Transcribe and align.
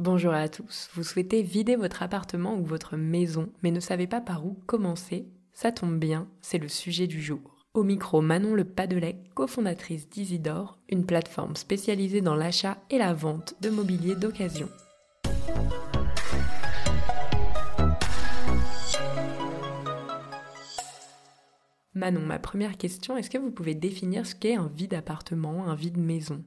Bonjour 0.00 0.32
à 0.32 0.48
tous, 0.48 0.88
vous 0.94 1.02
souhaitez 1.02 1.42
vider 1.42 1.74
votre 1.74 2.04
appartement 2.04 2.56
ou 2.56 2.64
votre 2.64 2.96
maison 2.96 3.50
mais 3.64 3.72
ne 3.72 3.80
savez 3.80 4.06
pas 4.06 4.20
par 4.20 4.46
où 4.46 4.56
commencer? 4.64 5.26
Ça 5.52 5.72
tombe 5.72 5.98
bien, 5.98 6.28
c'est 6.40 6.58
le 6.58 6.68
sujet 6.68 7.08
du 7.08 7.20
jour. 7.20 7.40
Au 7.74 7.82
micro, 7.82 8.20
Manon 8.20 8.54
Le 8.54 8.62
Padelec, 8.62 9.34
cofondatrice 9.34 10.08
d'Isidore, 10.08 10.78
une 10.88 11.04
plateforme 11.04 11.56
spécialisée 11.56 12.20
dans 12.20 12.36
l'achat 12.36 12.78
et 12.90 12.98
la 12.98 13.12
vente 13.12 13.56
de 13.60 13.70
mobilier 13.70 14.14
d'occasion. 14.14 14.68
Manon, 21.94 22.20
ma 22.20 22.38
première 22.38 22.76
question, 22.76 23.16
est-ce 23.16 23.30
que 23.30 23.38
vous 23.38 23.50
pouvez 23.50 23.74
définir 23.74 24.26
ce 24.26 24.36
qu'est 24.36 24.54
un 24.54 24.68
vide 24.68 24.94
appartement, 24.94 25.66
un 25.66 25.74
vide 25.74 25.98
maison? 25.98 26.44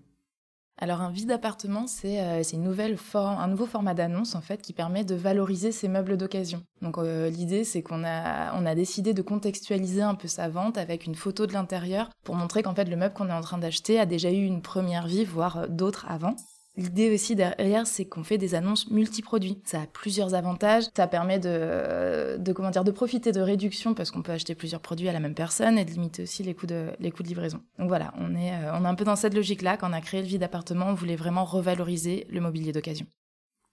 Alors 0.82 1.02
un 1.02 1.12
vide 1.12 1.30
appartement, 1.30 1.86
c'est 1.86 2.20
euh, 2.20 2.42
une 2.42 2.64
nouvelle 2.64 2.98
forme, 2.98 3.38
un 3.38 3.48
nouveau 3.48 3.68
format 3.68 3.94
d'annonce 3.94 4.34
en 4.34 4.42
fait 4.42 4.64
qui 4.64 4.74
permet 4.74 5.04
de 5.04 5.14
valoriser 5.14 5.72
ces 5.72 5.88
meubles 5.88 6.18
d'occasion. 6.18 6.64
Donc 6.82 6.98
euh, 6.98 7.30
l'idée 7.30 7.64
c'est 7.64 7.84
qu'on 7.84 8.04
a 8.04 8.52
on 8.56 8.66
a 8.66 8.74
décidé 8.74 9.14
de 9.14 9.22
contextualiser 9.22 10.02
un 10.02 10.16
peu 10.16 10.28
sa 10.28 10.50
vente 10.50 10.80
avec 10.80 11.06
une 11.06 11.14
photo 11.14 11.46
de 11.46 11.54
l'intérieur 11.54 12.10
pour 12.24 12.34
montrer 12.34 12.64
qu'en 12.64 12.74
fait 12.74 12.86
le 12.86 12.96
meuble 12.96 13.14
qu'on 13.14 13.30
est 13.30 13.34
en 13.34 13.42
train 13.42 13.60
d'acheter 13.60 14.00
a 14.00 14.08
déjà 14.08 14.32
eu 14.32 14.44
une 14.44 14.64
première 14.64 15.06
vie, 15.06 15.24
voire 15.24 15.58
euh, 15.58 15.68
d'autres 15.68 16.08
avant. 16.10 16.36
L'idée 16.82 17.14
aussi 17.14 17.36
derrière, 17.36 17.86
c'est 17.86 18.06
qu'on 18.06 18.24
fait 18.24 18.40
des 18.40 18.56
annonces 18.56 18.90
multiproduits. 18.90 19.60
Ça 19.66 19.82
a 19.82 19.86
plusieurs 19.86 20.34
avantages. 20.34 20.86
Ça 20.98 21.06
permet 21.06 21.38
de, 21.38 22.38
de 22.40 22.72
dire, 22.72 22.84
de 22.84 22.92
profiter 22.92 23.32
de 23.32 23.40
réduction 23.40 23.94
parce 23.94 24.10
qu'on 24.10 24.24
peut 24.24 24.32
acheter 24.32 24.56
plusieurs 24.56 24.82
produits 24.82 25.08
à 25.08 25.14
la 25.14 25.20
même 25.20 25.36
personne 25.36 25.78
et 25.78 25.86
de 25.86 25.92
limiter 25.92 26.24
aussi 26.24 26.42
les 26.42 26.56
coûts 26.56 26.66
de, 26.66 26.88
les 27.00 27.12
coûts 27.12 27.22
de 27.22 27.28
livraison. 27.28 27.62
Donc 27.78 27.88
voilà, 27.88 28.14
on 28.18 28.36
est, 28.36 28.52
euh, 28.54 28.74
on 28.74 28.84
est 28.84 28.88
un 28.88 28.96
peu 28.96 29.06
dans 29.06 29.16
cette 29.16 29.36
logique-là. 29.36 29.78
Quand 29.78 29.92
on 29.92 29.94
a 29.94 30.02
créé 30.02 30.22
le 30.22 30.28
vide 30.28 30.42
appartement, 30.42 30.88
on 30.88 30.94
voulait 30.96 31.16
vraiment 31.16 31.46
revaloriser 31.46 32.26
le 32.32 32.42
mobilier 32.42 32.72
d'occasion. 32.72 33.06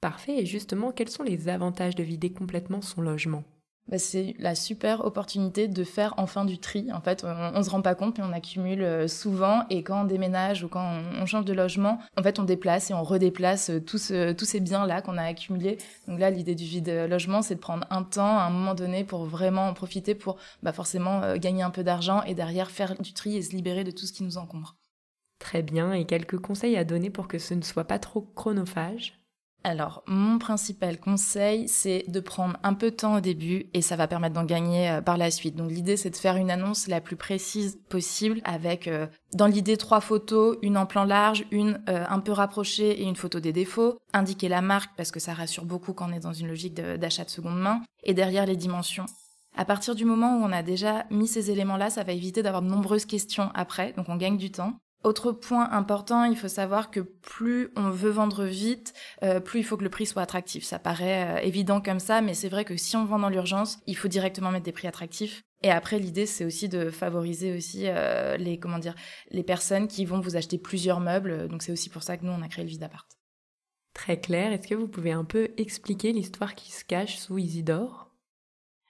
Parfait. 0.02 0.42
Et 0.42 0.46
justement, 0.46 0.92
quels 0.92 1.08
sont 1.08 1.22
les 1.22 1.48
avantages 1.48 1.96
de 1.96 2.02
vider 2.02 2.30
complètement 2.30 2.82
son 2.82 3.00
logement? 3.00 3.42
Bah, 3.88 3.98
c'est 3.98 4.34
la 4.38 4.54
super 4.54 5.04
opportunité 5.04 5.68
de 5.68 5.84
faire 5.84 6.14
enfin 6.18 6.44
du 6.44 6.58
tri. 6.58 6.92
En 6.92 7.00
fait, 7.00 7.24
on, 7.24 7.52
on 7.54 7.62
se 7.62 7.70
rend 7.70 7.82
pas 7.82 7.94
compte, 7.94 8.18
mais 8.18 8.24
on 8.24 8.32
accumule 8.32 8.82
euh, 8.82 9.08
souvent. 9.08 9.64
Et 9.70 9.82
quand 9.82 10.02
on 10.02 10.04
déménage 10.04 10.62
ou 10.62 10.68
quand 10.68 11.00
on, 11.20 11.26
change 11.26 11.44
de 11.44 11.52
logement, 11.52 11.98
en 12.16 12.22
fait, 12.22 12.38
on 12.38 12.44
déplace 12.44 12.90
et 12.90 12.94
on 12.94 13.02
redéplace 13.02 13.70
euh, 13.70 13.80
tous, 13.80 14.12
tous 14.36 14.44
ces 14.44 14.60
biens-là 14.60 15.02
qu'on 15.02 15.16
a 15.16 15.22
accumulés. 15.22 15.78
Donc 16.06 16.20
là, 16.20 16.30
l'idée 16.30 16.54
du 16.54 16.64
vide 16.64 17.06
logement, 17.08 17.42
c'est 17.42 17.54
de 17.54 17.60
prendre 17.60 17.86
un 17.90 18.02
temps 18.02 18.38
à 18.38 18.42
un 18.42 18.50
moment 18.50 18.74
donné 18.74 19.04
pour 19.04 19.24
vraiment 19.24 19.68
en 19.68 19.74
profiter, 19.74 20.14
pour 20.14 20.36
bah, 20.62 20.72
forcément 20.72 21.22
euh, 21.22 21.36
gagner 21.36 21.62
un 21.62 21.70
peu 21.70 21.84
d'argent 21.84 22.22
et 22.24 22.34
derrière 22.34 22.70
faire 22.70 22.94
du 23.00 23.12
tri 23.12 23.36
et 23.36 23.42
se 23.42 23.52
libérer 23.52 23.84
de 23.84 23.90
tout 23.90 24.06
ce 24.06 24.12
qui 24.12 24.22
nous 24.22 24.38
encombre. 24.38 24.76
Très 25.38 25.62
bien. 25.62 25.92
Et 25.92 26.04
quelques 26.04 26.38
conseils 26.38 26.76
à 26.76 26.84
donner 26.84 27.10
pour 27.10 27.28
que 27.28 27.38
ce 27.38 27.54
ne 27.54 27.62
soit 27.62 27.84
pas 27.84 27.98
trop 27.98 28.22
chronophage? 28.34 29.18
Alors, 29.64 30.04
mon 30.06 30.38
principal 30.38 30.98
conseil, 31.00 31.68
c'est 31.68 32.04
de 32.08 32.20
prendre 32.20 32.56
un 32.62 32.74
peu 32.74 32.90
de 32.90 32.96
temps 32.96 33.16
au 33.16 33.20
début 33.20 33.66
et 33.74 33.82
ça 33.82 33.96
va 33.96 34.06
permettre 34.06 34.34
d'en 34.34 34.44
gagner 34.44 34.88
euh, 34.88 35.00
par 35.00 35.16
la 35.16 35.30
suite. 35.30 35.56
Donc, 35.56 35.70
l'idée, 35.70 35.96
c'est 35.96 36.10
de 36.10 36.16
faire 36.16 36.36
une 36.36 36.50
annonce 36.50 36.86
la 36.86 37.00
plus 37.00 37.16
précise 37.16 37.78
possible 37.88 38.40
avec, 38.44 38.86
euh, 38.86 39.06
dans 39.34 39.46
l'idée, 39.46 39.76
trois 39.76 40.00
photos, 40.00 40.56
une 40.62 40.78
en 40.78 40.86
plan 40.86 41.04
large, 41.04 41.44
une 41.50 41.82
euh, 41.88 42.04
un 42.08 42.20
peu 42.20 42.32
rapprochée 42.32 43.02
et 43.02 43.04
une 43.04 43.16
photo 43.16 43.40
des 43.40 43.52
défauts. 43.52 43.98
Indiquer 44.12 44.48
la 44.48 44.62
marque 44.62 44.92
parce 44.96 45.10
que 45.10 45.20
ça 45.20 45.34
rassure 45.34 45.64
beaucoup 45.64 45.92
quand 45.92 46.08
on 46.08 46.14
est 46.14 46.20
dans 46.20 46.32
une 46.32 46.48
logique 46.48 46.74
d'achat 46.74 47.24
de 47.24 47.30
seconde 47.30 47.58
main. 47.58 47.82
Et 48.04 48.14
derrière, 48.14 48.46
les 48.46 48.56
dimensions. 48.56 49.06
À 49.56 49.64
partir 49.64 49.96
du 49.96 50.04
moment 50.04 50.38
où 50.38 50.44
on 50.44 50.52
a 50.52 50.62
déjà 50.62 51.04
mis 51.10 51.26
ces 51.26 51.50
éléments-là, 51.50 51.90
ça 51.90 52.04
va 52.04 52.12
éviter 52.12 52.44
d'avoir 52.44 52.62
de 52.62 52.68
nombreuses 52.68 53.06
questions 53.06 53.50
après, 53.54 53.92
donc 53.94 54.08
on 54.08 54.16
gagne 54.16 54.36
du 54.36 54.52
temps. 54.52 54.74
Autre 55.04 55.30
point 55.30 55.70
important, 55.70 56.24
il 56.24 56.36
faut 56.36 56.48
savoir 56.48 56.90
que 56.90 57.00
plus 57.00 57.70
on 57.76 57.90
veut 57.90 58.10
vendre 58.10 58.44
vite, 58.44 58.94
euh, 59.22 59.38
plus 59.38 59.60
il 59.60 59.62
faut 59.62 59.76
que 59.76 59.84
le 59.84 59.90
prix 59.90 60.06
soit 60.06 60.22
attractif. 60.22 60.64
Ça 60.64 60.80
paraît 60.80 61.38
euh, 61.38 61.46
évident 61.46 61.80
comme 61.80 62.00
ça, 62.00 62.20
mais 62.20 62.34
c'est 62.34 62.48
vrai 62.48 62.64
que 62.64 62.76
si 62.76 62.96
on 62.96 63.04
vend 63.04 63.20
dans 63.20 63.28
l'urgence, 63.28 63.78
il 63.86 63.96
faut 63.96 64.08
directement 64.08 64.50
mettre 64.50 64.64
des 64.64 64.72
prix 64.72 64.88
attractifs. 64.88 65.42
Et 65.62 65.70
après, 65.70 66.00
l'idée, 66.00 66.26
c'est 66.26 66.44
aussi 66.44 66.68
de 66.68 66.90
favoriser 66.90 67.56
aussi 67.56 67.84
euh, 67.86 68.36
les 68.36 68.58
comment 68.58 68.78
dire 68.78 68.94
les 69.30 69.44
personnes 69.44 69.86
qui 69.86 70.04
vont 70.04 70.20
vous 70.20 70.36
acheter 70.36 70.58
plusieurs 70.58 71.00
meubles. 71.00 71.46
Donc 71.48 71.62
c'est 71.62 71.72
aussi 71.72 71.90
pour 71.90 72.02
ça 72.02 72.16
que 72.16 72.24
nous 72.24 72.32
on 72.32 72.42
a 72.42 72.48
créé 72.48 72.64
le 72.64 72.70
vide 72.70 72.82
appart. 72.82 73.08
Très 73.94 74.20
clair. 74.20 74.52
Est-ce 74.52 74.66
que 74.66 74.74
vous 74.74 74.88
pouvez 74.88 75.12
un 75.12 75.24
peu 75.24 75.50
expliquer 75.56 76.12
l'histoire 76.12 76.54
qui 76.54 76.72
se 76.72 76.84
cache 76.84 77.18
sous 77.18 77.38
Isidore? 77.38 78.07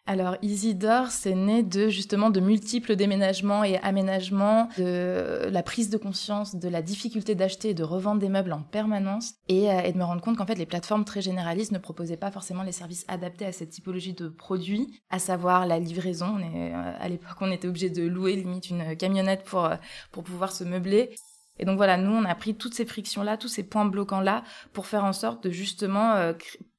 Alors 0.09 0.37
Isidore, 0.41 1.11
c'est 1.11 1.35
né 1.35 1.63
de 1.63 1.91
justement 1.91 2.31
de 2.31 2.41
multiples 2.41 2.97
déménagements 2.97 3.63
et 3.63 3.77
aménagements, 3.81 4.71
de 4.79 5.49
la 5.51 5.63
prise 5.63 5.91
de 5.91 5.99
conscience 5.99 6.57
de 6.57 6.67
la 6.67 6.81
difficulté 6.81 7.35
d'acheter 7.35 7.71
et 7.71 7.75
de 7.75 7.83
revendre 7.83 8.19
des 8.19 8.31
meubles 8.31 8.55
en 8.55 8.63
permanence, 8.63 9.35
et, 9.49 9.71
euh, 9.71 9.93
de 9.93 9.99
me 9.99 10.05
rendre 10.05 10.23
compte 10.23 10.39
qu'en 10.39 10.47
fait 10.47 10.55
les 10.55 10.65
plateformes 10.65 11.05
très 11.05 11.21
généralistes 11.21 11.73
ne 11.73 11.79
proposaient 11.79 12.17
pas 12.17 12.31
forcément 12.31 12.63
les 12.63 12.73
services 12.73 13.05
adaptés 13.07 13.45
à 13.45 13.53
cette 13.53 13.69
typologie 13.69 14.15
de 14.15 14.29
produits, 14.29 14.99
à 15.11 15.19
savoir 15.19 15.67
la 15.67 15.79
livraison. 15.79 16.39
Euh, 16.39 16.93
à 16.99 17.09
l'époque, 17.11 17.37
on 17.43 17.53
était 17.53 17.69
obligé 17.69 17.91
de 17.91 18.07
louer 18.07 18.35
limite 18.35 18.71
une 18.71 18.97
camionnette 18.97 19.45
pour 19.45 19.67
euh, 19.67 19.77
pour 20.11 20.23
pouvoir 20.23 20.53
se 20.53 20.65
meubler. 20.65 21.11
Et 21.59 21.67
donc 21.67 21.77
voilà, 21.77 21.99
nous, 21.99 22.13
on 22.13 22.25
a 22.25 22.35
pris 22.35 22.55
toutes 22.55 22.73
ces 22.73 22.87
frictions-là, 22.87 23.37
tous 23.37 23.49
ces 23.49 23.63
points 23.63 23.85
bloquants-là, 23.85 24.43
pour 24.73 24.87
faire 24.87 25.05
en 25.05 25.13
sorte 25.13 25.45
de 25.45 25.51
justement 25.51 26.33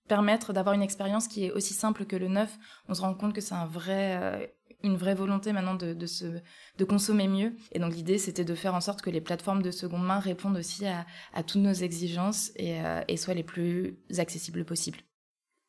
permettre 0.09 0.51
d'avoir 0.51 0.75
une 0.75 0.81
expérience 0.81 1.29
qui 1.29 1.45
est 1.45 1.51
aussi 1.51 1.73
simple 1.73 2.03
que 2.05 2.17
le 2.17 2.27
neuf. 2.27 2.57
On 2.89 2.93
se 2.93 3.01
rend 3.01 3.13
compte 3.13 3.33
que 3.33 3.39
c'est 3.39 3.55
un 3.55 3.65
vrai, 3.65 4.17
euh, 4.21 4.45
une 4.83 4.97
vraie 4.97 5.15
volonté 5.15 5.53
maintenant 5.53 5.75
de, 5.75 5.93
de, 5.93 6.05
se, 6.05 6.25
de 6.77 6.83
consommer 6.83 7.29
mieux. 7.29 7.55
Et 7.71 7.79
donc 7.79 7.93
l'idée, 7.93 8.17
c'était 8.17 8.43
de 8.43 8.55
faire 8.55 8.75
en 8.75 8.81
sorte 8.81 9.01
que 9.01 9.09
les 9.09 9.21
plateformes 9.21 9.61
de 9.61 9.71
seconde 9.71 10.05
main 10.05 10.19
répondent 10.19 10.57
aussi 10.57 10.85
à, 10.85 11.05
à 11.33 11.43
toutes 11.43 11.61
nos 11.61 11.71
exigences 11.71 12.51
et, 12.57 12.81
euh, 12.81 13.01
et 13.07 13.15
soient 13.15 13.35
les 13.35 13.43
plus 13.43 13.97
accessibles 14.17 14.65
possibles. 14.65 14.99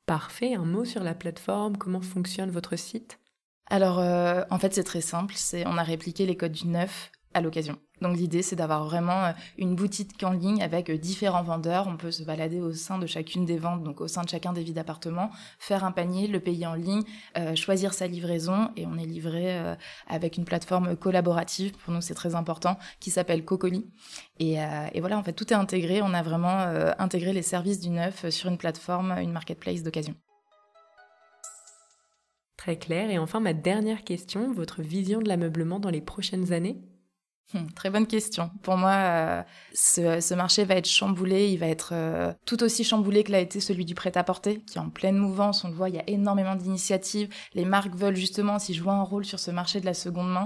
Parfait. 0.06 0.54
Un 0.54 0.64
mot 0.64 0.84
sur 0.84 1.04
la 1.04 1.14
plateforme. 1.14 1.76
Comment 1.76 2.00
fonctionne 2.00 2.50
votre 2.50 2.76
site? 2.76 3.20
Alors, 3.66 4.00
euh, 4.00 4.42
en 4.50 4.58
fait, 4.58 4.74
c'est 4.74 4.82
très 4.82 5.02
simple. 5.02 5.34
C'est 5.36 5.64
on 5.66 5.78
a 5.78 5.84
répliqué 5.84 6.26
les 6.26 6.36
codes 6.36 6.50
du 6.50 6.66
neuf 6.66 7.12
à 7.34 7.40
l'occasion. 7.40 7.78
Donc 8.00 8.16
l'idée, 8.16 8.42
c'est 8.42 8.56
d'avoir 8.56 8.84
vraiment 8.84 9.24
euh, 9.24 9.32
une 9.58 9.74
boutique 9.74 10.22
en 10.22 10.32
ligne 10.32 10.62
avec 10.62 10.90
euh, 10.90 10.96
différents 10.96 11.42
vendeurs. 11.42 11.86
On 11.86 11.96
peut 11.96 12.10
se 12.10 12.22
balader 12.22 12.60
au 12.60 12.72
sein 12.72 12.98
de 12.98 13.06
chacune 13.06 13.44
des 13.44 13.58
ventes, 13.58 13.82
donc 13.82 14.00
au 14.00 14.08
sein 14.08 14.22
de 14.22 14.28
chacun 14.28 14.52
des 14.52 14.62
vides 14.62 14.78
appartements, 14.78 15.30
faire 15.58 15.84
un 15.84 15.92
panier, 15.92 16.26
le 16.26 16.40
payer 16.40 16.66
en 16.66 16.74
ligne, 16.74 17.02
euh, 17.36 17.54
choisir 17.54 17.92
sa 17.92 18.06
livraison 18.06 18.70
et 18.76 18.86
on 18.86 18.96
est 18.96 19.06
livré 19.06 19.58
avec 20.06 20.36
une 20.36 20.44
plateforme 20.44 20.96
collaborative. 20.96 21.72
Pour 21.72 21.92
nous, 21.92 22.00
c'est 22.00 22.14
très 22.14 22.34
important, 22.34 22.78
qui 23.00 23.10
s'appelle 23.10 23.44
Cocoli. 23.44 23.90
Et, 24.38 24.56
et, 24.92 25.00
voilà, 25.00 25.18
en 25.18 25.22
fait, 25.22 25.32
tout 25.32 25.52
est 25.52 25.56
intégré. 25.56 26.02
On 26.02 26.14
a 26.14 26.22
vraiment 26.22 26.58
intégré 26.98 27.32
les 27.32 27.42
services 27.42 27.80
du 27.80 27.90
neuf 27.90 28.28
sur 28.30 28.48
une 28.48 28.58
plateforme, 28.58 29.12
une 29.20 29.32
marketplace 29.32 29.82
d'occasion. 29.82 30.14
Très 32.56 32.78
clair. 32.78 33.10
Et 33.10 33.18
enfin, 33.18 33.40
ma 33.40 33.54
dernière 33.54 34.04
question, 34.04 34.52
votre 34.52 34.82
vision 34.82 35.20
de 35.20 35.28
l'ameublement 35.28 35.80
dans 35.80 35.90
les 35.90 36.02
prochaines 36.02 36.52
années? 36.52 36.78
Hmm, 37.52 37.66
très 37.74 37.90
bonne 37.90 38.06
question. 38.06 38.50
Pour 38.62 38.76
moi, 38.76 38.92
euh, 38.92 39.42
ce, 39.74 40.34
marché 40.34 40.64
va 40.64 40.76
être 40.76 40.88
chamboulé, 40.88 41.48
il 41.48 41.58
va 41.58 41.66
être 41.66 41.90
euh, 41.92 42.32
tout 42.46 42.62
aussi 42.62 42.84
chamboulé 42.84 43.24
que 43.24 43.32
l'a 43.32 43.40
été 43.40 43.58
celui 43.58 43.84
du 43.84 43.94
prêt-à-porter, 43.94 44.60
qui 44.60 44.78
est 44.78 44.80
en 44.80 44.90
pleine 44.90 45.16
mouvance. 45.16 45.64
On 45.64 45.68
le 45.68 45.74
voit, 45.74 45.88
il 45.88 45.96
y 45.96 45.98
a 45.98 46.08
énormément 46.08 46.54
d'initiatives. 46.54 47.28
Les 47.54 47.64
marques 47.64 47.94
veulent 47.94 48.16
justement 48.16 48.56
aussi 48.56 48.72
jouer 48.72 48.92
un 48.92 49.02
rôle 49.02 49.24
sur 49.24 49.40
ce 49.40 49.50
marché 49.50 49.80
de 49.80 49.86
la 49.86 49.94
seconde 49.94 50.30
main 50.30 50.44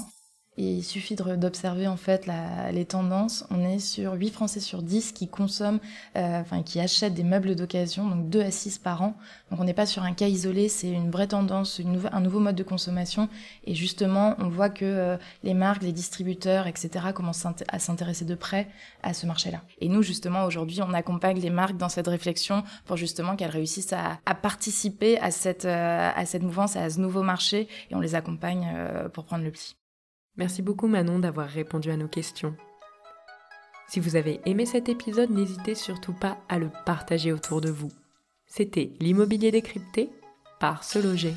il 0.57 0.85
suffit 0.85 1.17
d'observer 1.17 1.89
en 1.89 1.97
fait 1.97 2.29
les 2.73 2.85
tendances. 2.85 3.45
On 3.51 3.65
est 3.65 3.81
sur 3.81 4.13
8 4.13 4.31
Français 4.31 4.61
sur 4.61 4.83
10 4.83 5.13
qui 5.13 5.27
consomment, 5.27 5.81
euh, 6.17 6.41
enfin 6.41 6.63
qui 6.63 6.79
achètent 6.79 7.15
des 7.15 7.25
meubles 7.25 7.57
d'occasion, 7.57 8.09
donc 8.09 8.29
2 8.29 8.41
à 8.41 8.51
6 8.51 8.79
par 8.79 9.03
an. 9.03 9.17
Donc 9.51 9.61
on 9.61 9.65
n'est 9.65 9.75
pas 9.75 9.87
sur 9.87 10.05
un 10.05 10.13
cas 10.13 10.29
isolé, 10.29 10.69
c'est 10.69 10.91
une 10.91 11.11
vraie 11.11 11.27
tendance, 11.27 11.81
un 12.13 12.21
nouveau 12.21 12.39
mode 12.39 12.55
de 12.55 12.63
consommation. 12.63 13.29
Et 13.65 13.75
justement, 13.75 14.37
on 14.39 14.49
voit 14.49 14.71
que 14.71 14.85
euh, 14.85 15.17
les 15.43 15.55
marques, 15.55 15.83
les 15.83 15.93
distributeurs, 15.93 16.69
etc. 16.69 17.07
commencent 17.13 17.47
à 17.69 17.79
s'intéresser 17.79 18.25
de 18.25 18.35
près 18.37 18.69
à 19.03 19.13
ce 19.13 19.27
marché-là. 19.27 19.63
Et 19.81 19.89
nous, 19.89 20.03
justement, 20.03 20.45
aujourd'hui, 20.45 20.81
on 20.83 20.95
accompagne 20.95 21.41
les 21.41 21.51
marques 21.51 21.77
dans 21.77 21.89
cette 21.89 22.07
réflexion 22.09 22.63
pour 22.87 22.97
justement 22.97 23.35
qu'elles 23.35 23.51
réussissent 23.51 23.93
à, 23.93 24.19
participer 24.35 25.19
à 25.19 25.31
cette, 25.33 25.65
euh, 25.65 26.11
à 26.15 26.27
cette 26.27 26.43
mouvance, 26.43 26.77
à 26.77 26.91
ce 26.91 27.01
nouveau 27.01 27.23
marché, 27.23 27.69
et 27.91 27.95
on 27.95 28.01
les 28.01 28.15
accompagne 28.15 28.73
pour 29.13 29.25
prendre 29.25 29.45
le 29.45 29.51
pli. 29.51 29.75
Merci 30.37 30.63
beaucoup 30.63 30.89
Manon 30.89 31.19
d'avoir 31.19 31.49
répondu 31.49 31.91
à 31.91 31.97
nos 31.97 32.09
questions. 32.09 32.57
Si 33.89 34.01
vous 34.01 34.17
avez 34.17 34.41
aimé 34.47 34.67
cet 34.67 34.89
épisode, 34.89 35.31
n'hésitez 35.31 35.75
surtout 35.75 36.15
pas 36.15 36.39
à 36.49 36.59
le 36.59 36.71
partager 36.85 37.33
autour 37.33 37.61
de 37.61 37.71
vous. 37.71 37.93
C'était 38.47 38.93
l'immobilier 39.01 39.51
décrypté 39.51 40.11
par 40.59 40.85
Se 40.85 40.99
Loger. 40.99 41.35